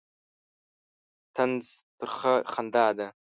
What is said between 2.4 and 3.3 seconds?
خندا ده.